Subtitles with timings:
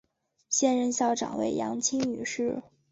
[0.49, 2.63] 现任校长为杨清女士。